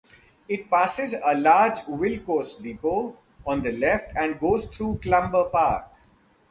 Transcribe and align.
It 0.49 0.67
passes 0.67 1.13
a 1.23 1.37
large 1.37 1.81
Wilkos 1.87 2.59
depot 2.59 3.15
on 3.45 3.61
the 3.61 3.71
left 3.71 4.11
and 4.15 4.39
goes 4.39 4.65
through 4.75 4.97
Clumber 4.97 5.43
Park. 5.51 5.91